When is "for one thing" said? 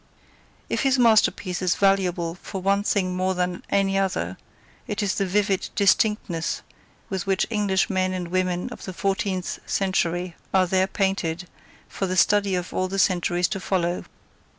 2.33-3.15